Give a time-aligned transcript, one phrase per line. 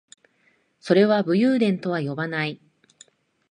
[0.79, 2.59] それは武勇伝とは呼ばない